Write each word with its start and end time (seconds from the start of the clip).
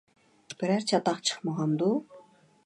بىرەر 0.63 0.87
چاتاق 0.93 1.21
چىقمىغاندۇ؟ 1.31 1.91